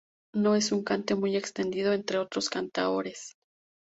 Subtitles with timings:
[0.33, 3.35] No es un cante muy extendido entre otros cantaores.